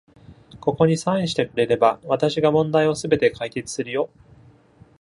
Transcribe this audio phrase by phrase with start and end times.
[0.59, 4.09] ここにサインしてくれれば、私が問題をすべて解決するよ。